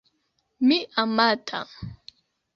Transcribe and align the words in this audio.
Mi 0.67 0.79
amata 1.03 1.59